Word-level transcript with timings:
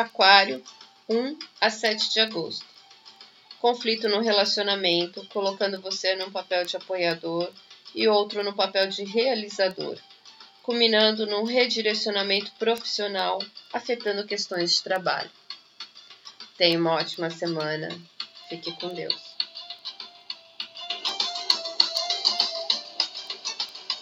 Aquário, 0.00 0.62
1 1.08 1.38
a 1.58 1.70
7 1.70 2.12
de 2.12 2.20
agosto. 2.20 2.66
Conflito 3.58 4.10
no 4.10 4.20
relacionamento, 4.20 5.26
colocando 5.28 5.80
você 5.80 6.14
num 6.14 6.30
papel 6.30 6.66
de 6.66 6.76
apoiador 6.76 7.50
e 7.94 8.06
outro 8.06 8.44
no 8.44 8.54
papel 8.54 8.88
de 8.88 9.04
realizador, 9.04 9.98
culminando 10.62 11.26
num 11.26 11.44
redirecionamento 11.44 12.52
profissional 12.58 13.38
afetando 13.72 14.26
questões 14.26 14.74
de 14.74 14.82
trabalho. 14.82 15.30
Tenha 16.58 16.78
uma 16.78 16.92
ótima 16.92 17.30
semana. 17.30 17.88
Fique 18.50 18.72
com 18.72 18.88
Deus. 18.88 19.35